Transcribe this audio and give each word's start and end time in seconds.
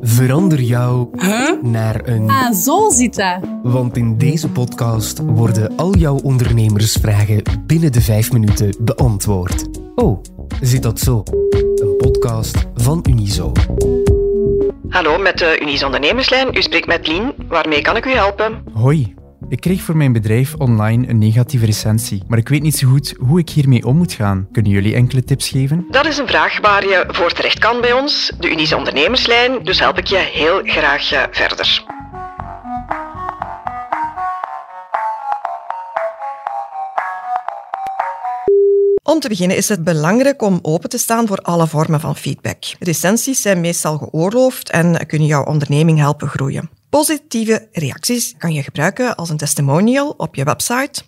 Verander 0.00 0.60
jou 0.60 1.08
naar 1.62 2.08
een... 2.08 2.30
Ah, 2.30 2.52
zo 2.52 2.90
zit 2.90 3.14
dat. 3.14 3.38
Want 3.62 3.96
in 3.96 4.18
deze 4.18 4.48
podcast 4.48 5.18
worden 5.18 5.76
al 5.76 5.96
jouw 5.96 6.18
ondernemersvragen 6.18 7.42
binnen 7.66 7.92
de 7.92 8.00
vijf 8.00 8.32
minuten 8.32 8.74
beantwoord. 8.80 9.68
Oh, 9.94 10.22
zit 10.60 10.82
dat 10.82 11.00
zo? 11.00 11.22
Een 11.74 11.96
podcast 11.96 12.66
van 12.74 13.04
Unizo. 13.08 13.52
Hallo, 14.88 15.18
met 15.18 15.38
de 15.38 15.58
Unies 15.60 15.84
Ondernemerslijn. 15.84 16.56
U 16.56 16.62
spreekt 16.62 16.86
met 16.86 17.06
Lien. 17.06 17.32
Waarmee 17.48 17.82
kan 17.82 17.96
ik 17.96 18.06
u 18.06 18.10
helpen? 18.10 18.64
Hoi. 18.72 19.14
Ik 19.52 19.60
kreeg 19.60 19.82
voor 19.82 19.96
mijn 19.96 20.12
bedrijf 20.12 20.54
online 20.54 21.08
een 21.08 21.18
negatieve 21.18 21.66
recensie, 21.66 22.22
maar 22.28 22.38
ik 22.38 22.48
weet 22.48 22.62
niet 22.62 22.76
zo 22.76 22.88
goed 22.88 23.14
hoe 23.18 23.38
ik 23.38 23.50
hiermee 23.50 23.86
om 23.86 23.96
moet 23.96 24.12
gaan. 24.12 24.48
Kunnen 24.52 24.72
jullie 24.72 24.94
enkele 24.94 25.24
tips 25.24 25.48
geven? 25.48 25.86
Dat 25.90 26.06
is 26.06 26.18
een 26.18 26.26
vraag 26.26 26.60
waar 26.60 26.88
je 26.88 27.04
voor 27.08 27.32
terecht 27.32 27.58
kan 27.58 27.80
bij 27.80 27.92
ons, 27.92 28.32
de 28.38 28.50
Unies 28.50 28.72
Ondernemerslijn. 28.72 29.64
Dus 29.64 29.78
help 29.78 29.98
ik 29.98 30.06
je 30.06 30.16
heel 30.16 30.60
graag 30.64 31.12
eh, 31.12 31.22
verder. 31.30 31.84
Om 39.02 39.20
te 39.20 39.28
beginnen 39.28 39.56
is 39.56 39.68
het 39.68 39.84
belangrijk 39.84 40.42
om 40.42 40.58
open 40.62 40.88
te 40.88 40.98
staan 40.98 41.26
voor 41.26 41.38
alle 41.38 41.66
vormen 41.66 42.00
van 42.00 42.16
feedback. 42.16 42.64
Recensies 42.78 43.42
zijn 43.42 43.60
meestal 43.60 43.98
geoorloofd 43.98 44.70
en 44.70 45.06
kunnen 45.06 45.28
jouw 45.28 45.44
onderneming 45.44 45.98
helpen 45.98 46.28
groeien. 46.28 46.80
Positieve 46.98 47.68
reacties 47.72 48.34
kan 48.38 48.52
je 48.52 48.62
gebruiken 48.62 49.16
als 49.16 49.30
een 49.30 49.36
testimonial 49.36 50.14
op 50.16 50.34
je 50.34 50.44
website. 50.44 51.02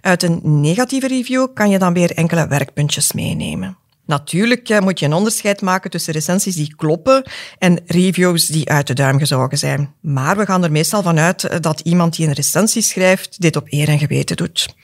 Uit 0.00 0.22
een 0.22 0.40
negatieve 0.42 1.06
review 1.06 1.46
kan 1.54 1.70
je 1.70 1.78
dan 1.78 1.92
weer 1.92 2.12
enkele 2.12 2.46
werkpuntjes 2.46 3.12
meenemen. 3.12 3.76
Natuurlijk 4.06 4.68
eh, 4.68 4.80
moet 4.80 4.98
je 4.98 5.06
een 5.06 5.12
onderscheid 5.12 5.60
maken 5.60 5.90
tussen 5.90 6.12
recensies 6.12 6.54
die 6.54 6.74
kloppen 6.76 7.30
en 7.58 7.80
reviews 7.86 8.46
die 8.46 8.68
uit 8.70 8.86
de 8.86 8.94
duim 8.94 9.18
gezogen 9.18 9.58
zijn. 9.58 9.94
Maar 10.00 10.36
we 10.36 10.46
gaan 10.46 10.64
er 10.64 10.72
meestal 10.72 11.02
vanuit 11.02 11.44
eh, 11.44 11.60
dat 11.60 11.80
iemand 11.80 12.16
die 12.16 12.26
een 12.26 12.32
recensie 12.32 12.82
schrijft 12.82 13.40
dit 13.40 13.56
op 13.56 13.66
eer 13.68 13.88
en 13.88 13.98
geweten 13.98 14.36
doet. 14.36 14.74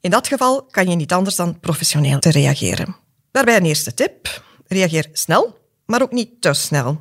In 0.00 0.10
dat 0.10 0.28
geval 0.28 0.66
kan 0.70 0.88
je 0.88 0.96
niet 0.96 1.12
anders 1.12 1.36
dan 1.36 1.60
professioneel 1.60 2.18
te 2.18 2.30
reageren. 2.30 2.96
Daarbij 3.30 3.56
een 3.56 3.66
eerste 3.66 3.94
tip. 3.94 4.44
Reageer 4.66 5.08
snel, 5.12 5.58
maar 5.86 6.02
ook 6.02 6.12
niet 6.12 6.40
te 6.40 6.52
snel. 6.52 7.00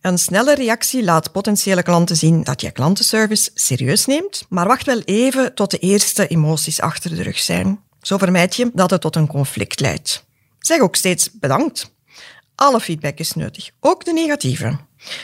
Een 0.00 0.18
snelle 0.18 0.54
reactie 0.54 1.04
laat 1.04 1.32
potentiële 1.32 1.82
klanten 1.82 2.16
zien 2.16 2.42
dat 2.42 2.60
je 2.60 2.70
klantenservice 2.70 3.50
serieus 3.54 4.06
neemt, 4.06 4.46
maar 4.48 4.66
wacht 4.66 4.86
wel 4.86 5.00
even 5.00 5.54
tot 5.54 5.70
de 5.70 5.78
eerste 5.78 6.26
emoties 6.26 6.80
achter 6.80 7.16
de 7.16 7.22
rug 7.22 7.38
zijn. 7.38 7.80
Zo 8.00 8.18
vermijd 8.18 8.56
je 8.56 8.70
dat 8.74 8.90
het 8.90 9.00
tot 9.00 9.16
een 9.16 9.26
conflict 9.26 9.80
leidt. 9.80 10.24
Zeg 10.58 10.80
ook 10.80 10.96
steeds 10.96 11.30
bedankt. 11.32 11.90
Alle 12.54 12.80
feedback 12.80 13.18
is 13.18 13.32
nuttig, 13.32 13.70
ook 13.80 14.04
de 14.04 14.12
negatieve. 14.12 14.78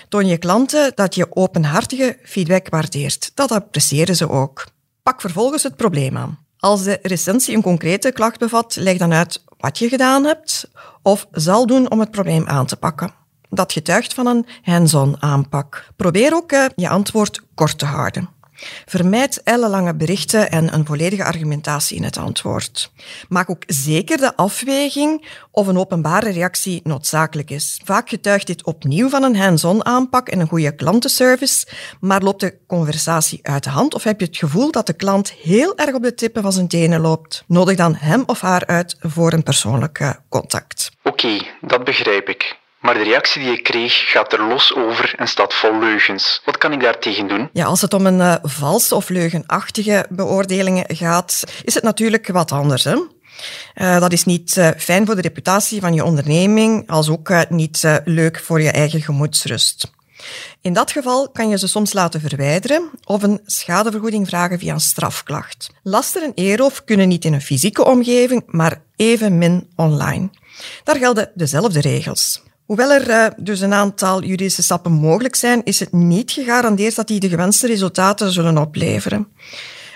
Toon 0.09 0.27
je 0.27 0.39
klanten 0.39 0.93
dat 0.95 1.15
je 1.15 1.37
openhartige 1.37 2.19
feedback 2.23 2.69
waardeert. 2.69 3.31
Dat 3.35 3.53
appreciëren 3.53 4.17
ze 4.17 4.29
ook. 4.29 4.67
Pak 5.03 5.21
vervolgens 5.21 5.63
het 5.63 5.77
probleem 5.77 6.17
aan. 6.17 6.39
Als 6.59 6.83
de 6.83 6.99
recensie 7.03 7.57
een 7.57 7.63
concrete 7.63 8.13
klacht 8.13 8.39
bevat, 8.39 8.77
leg 8.77 8.97
dan 8.97 9.13
uit 9.13 9.45
wat 9.59 9.79
je 9.79 9.89
gedaan 9.89 10.25
hebt 10.25 10.71
of 11.03 11.27
zal 11.31 11.67
doen 11.67 11.91
om 11.91 12.01
het 12.01 12.11
probleem 12.11 12.47
aan 12.47 12.67
te 12.67 12.77
pakken. 12.77 13.24
Dat 13.55 13.73
getuigt 13.73 14.15
van 14.15 14.27
een 14.27 14.47
hands-on 14.63 15.23
aanpak. 15.23 15.89
Probeer 15.97 16.35
ook 16.35 16.53
uh, 16.53 16.65
je 16.77 16.89
antwoord 16.89 17.43
kort 17.55 17.79
te 17.79 17.85
houden. 17.85 18.29
Vermijd 18.87 19.43
ellenlange 19.43 19.95
berichten 19.95 20.51
en 20.51 20.75
een 20.75 20.87
volledige 20.87 21.25
argumentatie 21.25 21.97
in 21.97 22.03
het 22.03 22.17
antwoord. 22.17 22.93
Maak 23.29 23.51
ook 23.51 23.63
zeker 23.67 24.17
de 24.17 24.37
afweging 24.37 25.29
of 25.51 25.67
een 25.67 25.79
openbare 25.79 26.31
reactie 26.31 26.81
noodzakelijk 26.85 27.51
is. 27.51 27.81
Vaak 27.85 28.09
getuigt 28.09 28.47
dit 28.47 28.65
opnieuw 28.65 29.09
van 29.09 29.23
een 29.23 29.37
hands-on 29.37 29.85
aanpak 29.85 30.29
en 30.29 30.41
een 30.41 30.49
goede 30.49 30.75
klantenservice, 30.75 31.67
maar 32.01 32.23
loopt 32.23 32.41
de 32.41 32.57
conversatie 32.67 33.39
uit 33.43 33.65
de 33.65 33.71
hand 33.71 33.95
of 33.95 34.03
heb 34.03 34.21
je 34.21 34.27
het 34.27 34.37
gevoel 34.37 34.71
dat 34.71 34.87
de 34.87 34.93
klant 34.93 35.33
heel 35.33 35.77
erg 35.77 35.95
op 35.95 36.03
de 36.03 36.15
tippen 36.15 36.43
van 36.43 36.53
zijn 36.53 36.69
tenen 36.69 37.01
loopt? 37.01 37.45
Nodig 37.47 37.77
dan 37.77 37.95
hem 37.95 38.23
of 38.27 38.41
haar 38.41 38.67
uit 38.67 38.97
voor 39.01 39.33
een 39.33 39.43
persoonlijk 39.43 40.19
contact. 40.29 40.91
Oké, 41.03 41.41
dat 41.61 41.85
begrijp 41.85 42.29
ik. 42.29 42.63
Maar 42.85 42.95
de 42.95 43.03
reactie 43.03 43.43
die 43.43 43.53
ik 43.53 43.63
kreeg 43.63 44.11
gaat 44.11 44.33
er 44.33 44.47
los 44.47 44.75
over 44.75 45.15
en 45.17 45.29
staat 45.29 45.55
vol 45.55 45.79
leugens. 45.79 46.43
Wat 46.45 46.59
kan 46.59 46.73
ik 46.73 46.81
daartegen 46.81 47.29
doen? 47.29 47.49
Ja, 47.53 47.65
als 47.65 47.81
het 47.81 47.95
om 47.95 48.07
een 48.07 48.19
uh, 48.19 48.35
valse 48.43 48.95
of 48.95 49.09
leugenachtige 49.09 50.07
beoordelingen 50.09 50.85
gaat, 50.97 51.45
is 51.65 51.75
het 51.75 51.83
natuurlijk 51.83 52.29
wat 52.29 52.53
anders. 52.53 52.85
Hè? 52.85 52.95
Uh, 52.95 54.01
dat 54.01 54.13
is 54.13 54.25
niet 54.25 54.57
uh, 54.57 54.69
fijn 54.77 55.07
voor 55.07 55.15
de 55.15 55.21
reputatie 55.21 55.81
van 55.81 55.95
je 55.95 56.05
onderneming, 56.05 56.91
als 56.91 57.09
ook 57.09 57.33
niet 57.49 58.01
leuk 58.05 58.41
voor 58.41 58.61
je 58.61 58.71
eigen 58.71 59.03
gemoedsrust. 59.03 59.91
In 60.61 60.73
dat 60.73 60.93
geval 60.93 61.31
kan 61.31 61.49
je 61.49 61.59
ze 61.59 61.69
soms 61.69 61.93
laten 61.93 62.21
verwijderen 62.21 62.91
of 63.05 63.23
een 63.23 63.41
schadevergoeding 63.47 64.29
vragen 64.29 64.59
via 64.59 64.73
een 64.73 64.81
strafklacht. 64.81 65.71
Laster 65.83 66.23
en 66.23 66.33
eeroof 66.35 66.85
kunnen 66.85 67.09
niet 67.09 67.25
in 67.25 67.33
een 67.33 67.43
fysieke 67.43 67.85
omgeving, 67.85 68.43
maar 68.47 68.83
evenmin 68.97 69.69
online. 69.77 70.31
Daar 70.85 70.97
gelden 70.97 71.31
dezelfde 71.35 71.81
regels. 71.81 72.43
Hoewel 72.67 72.91
er 72.93 73.09
uh, 73.09 73.27
dus 73.37 73.61
een 73.61 73.73
aantal 73.73 74.23
juridische 74.23 74.63
stappen 74.63 74.93
mogelijk 74.93 75.35
zijn, 75.35 75.65
is 75.65 75.81
het 75.81 75.93
niet 75.93 76.31
gegarandeerd 76.31 76.97
dat 76.97 77.07
die 77.07 77.21
de 77.21 77.29
gewenste 77.29 77.67
resultaten 77.67 78.33
zullen 78.33 78.59
opleveren. 78.59 79.29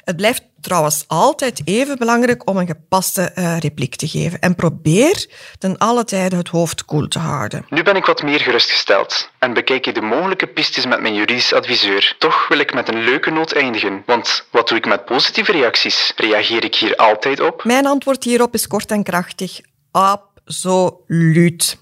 Het 0.04 0.16
blijft 0.16 0.42
trouwens 0.60 1.04
altijd 1.06 1.60
even 1.64 1.98
belangrijk 1.98 2.48
om 2.48 2.56
een 2.56 2.66
gepaste 2.66 3.32
uh, 3.34 3.58
repliek 3.58 3.96
te 3.96 4.08
geven. 4.08 4.40
En 4.40 4.54
probeer 4.54 5.26
ten 5.58 5.78
alle 5.78 6.04
tijde 6.04 6.36
het 6.36 6.48
hoofd 6.48 6.84
koel 6.84 7.08
te 7.08 7.18
houden. 7.18 7.66
Nu 7.70 7.82
ben 7.82 7.96
ik 7.96 8.04
wat 8.04 8.22
meer 8.22 8.40
gerustgesteld 8.40 9.30
en 9.38 9.54
bekijk 9.54 9.86
ik 9.86 9.94
de 9.94 10.00
mogelijke 10.00 10.46
pistes 10.46 10.86
met 10.86 11.00
mijn 11.00 11.14
juridisch 11.14 11.52
adviseur. 11.52 12.16
Toch 12.18 12.48
wil 12.48 12.58
ik 12.58 12.74
met 12.74 12.88
een 12.88 13.04
leuke 13.04 13.30
noot 13.30 13.52
eindigen. 13.52 14.02
Want 14.06 14.46
wat 14.50 14.68
doe 14.68 14.78
ik 14.78 14.86
met 14.86 15.04
positieve 15.04 15.52
reacties? 15.52 16.12
Reageer 16.16 16.64
ik 16.64 16.74
hier 16.74 16.96
altijd 16.96 17.40
op? 17.40 17.64
Mijn 17.64 17.86
antwoord 17.86 18.24
hierop 18.24 18.54
is 18.54 18.66
kort 18.66 18.90
en 18.90 19.02
krachtig. 19.02 19.60
Absoluut. 19.90 21.78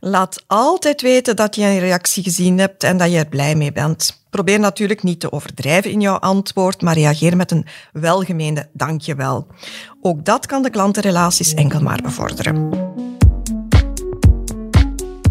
Laat 0.00 0.44
altijd 0.46 1.02
weten 1.02 1.36
dat 1.36 1.54
je 1.54 1.62
een 1.62 1.78
reactie 1.78 2.22
gezien 2.22 2.58
hebt 2.58 2.84
en 2.84 2.96
dat 2.96 3.10
je 3.10 3.18
er 3.18 3.28
blij 3.28 3.54
mee 3.54 3.72
bent. 3.72 4.22
Probeer 4.30 4.60
natuurlijk 4.60 5.02
niet 5.02 5.20
te 5.20 5.32
overdrijven 5.32 5.90
in 5.90 6.00
jouw 6.00 6.16
antwoord, 6.16 6.82
maar 6.82 6.94
reageer 6.94 7.36
met 7.36 7.50
een 7.50 7.66
welgemeende 7.92 8.68
dankjewel. 8.72 9.46
Ook 10.00 10.24
dat 10.24 10.46
kan 10.46 10.62
de 10.62 10.70
klantenrelaties 10.70 11.54
enkel 11.54 11.80
maar 11.80 12.02
bevorderen. 12.02 12.86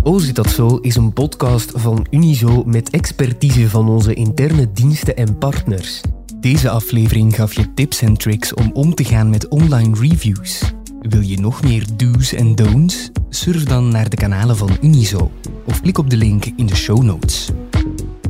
Oh, 0.04 0.20
zit 0.20 0.36
dat 0.36 0.50
zo 0.50 0.78
is 0.78 0.96
een 0.96 1.14
podcast 1.14 1.72
van 1.76 2.08
Unizo 2.10 2.64
met 2.66 2.90
expertise 2.90 3.70
van 3.70 3.90
onze 3.90 4.14
interne 4.14 4.72
diensten 4.72 5.16
en 5.16 5.38
partners. 5.38 6.02
Deze 6.36 6.70
aflevering 6.70 7.36
gaf 7.36 7.54
je 7.54 7.74
tips 7.74 8.02
en 8.02 8.18
tricks 8.18 8.54
om 8.54 8.70
om 8.74 8.96
te 8.96 9.04
gaan 9.04 9.30
met 9.30 9.48
online 9.48 10.00
reviews. 10.00 10.77
Wil 11.02 11.22
je 11.22 11.40
nog 11.40 11.64
meer 11.64 11.86
do's 11.96 12.34
en 12.34 12.56
don'ts? 12.56 13.12
Surf 13.30 13.64
dan 13.64 13.90
naar 13.90 14.10
de 14.10 14.16
kanalen 14.16 14.58
van 14.58 14.78
Unizo 14.82 15.32
of 15.66 15.82
klik 15.82 15.98
op 15.98 16.10
de 16.10 16.18
link 16.18 16.46
in 16.56 16.66
de 16.66 16.76
show 16.76 17.04
notes. 17.04 17.50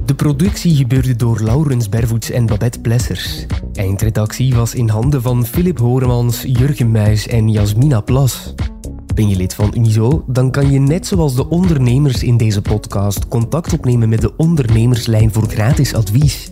De 0.06 0.16
productie 0.16 0.76
gebeurde 0.76 1.16
door 1.16 1.42
Laurens 1.42 1.90
Bervoets 1.90 2.30
en 2.30 2.46
Babette 2.46 2.80
Plessers. 2.80 3.46
Eindredactie 3.74 4.56
was 4.56 4.76
in 4.76 4.90
handen 4.90 5.22
van 5.22 5.46
Philip 5.46 5.78
Horemans, 5.78 6.42
Jurgen 6.42 6.92
Muis 6.92 7.28
en 7.28 7.50
Jasmina 7.50 8.02
Plas. 8.02 8.54
Ben 9.16 9.30
je 9.30 9.36
lid 9.36 9.54
van 9.54 9.74
Unizo? 9.76 10.24
Dan 10.28 10.52
kan 10.52 10.72
je 10.72 10.80
net 10.80 11.08
zoals 11.08 11.36
de 11.36 11.50
ondernemers 11.50 12.24
in 12.24 12.38
deze 12.38 12.62
podcast 12.62 13.28
contact 13.28 13.74
opnemen 13.74 14.10
met 14.10 14.22
de 14.22 14.36
ondernemerslijn 14.36 15.34
voor 15.34 15.48
gratis 15.48 15.94
advies. 15.94 16.52